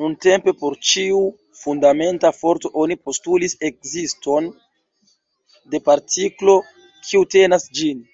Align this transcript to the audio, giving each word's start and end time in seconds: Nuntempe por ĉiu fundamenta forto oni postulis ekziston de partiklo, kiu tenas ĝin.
Nuntempe 0.00 0.52
por 0.62 0.74
ĉiu 0.88 1.20
fundamenta 1.60 2.32
forto 2.40 2.72
oni 2.84 2.98
postulis 3.06 3.56
ekziston 3.70 4.52
de 5.76 5.84
partiklo, 5.90 6.60
kiu 7.10 7.28
tenas 7.38 7.70
ĝin. 7.82 8.08